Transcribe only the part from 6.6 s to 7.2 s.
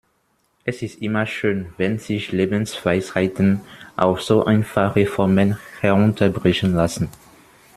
lassen.